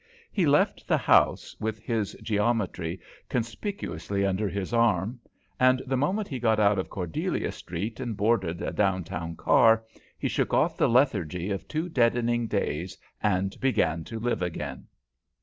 He 0.31 0.47
left 0.47 0.87
the 0.87 0.97
house 0.97 1.55
with 1.59 1.77
his 1.77 2.13
geometry 2.23 2.99
conspicuously 3.29 4.25
under 4.25 4.49
his 4.49 4.73
arm, 4.73 5.19
and 5.59 5.79
the 5.85 5.95
moment 5.95 6.27
he 6.27 6.39
got 6.39 6.59
out 6.59 6.79
of 6.79 6.89
Cordelia 6.89 7.51
Street 7.51 7.99
and 7.99 8.17
boarded 8.17 8.63
a 8.63 8.71
downtown 8.73 9.35
car, 9.35 9.85
he 10.17 10.27
shook 10.27 10.55
off 10.55 10.75
the 10.75 10.89
lethargy 10.89 11.51
of 11.51 11.67
two 11.67 11.87
deadening 11.87 12.47
days, 12.47 12.97
and 13.21 13.55
began 13.59 14.03
to 14.05 14.17
live 14.17 14.41
again. 14.41 14.87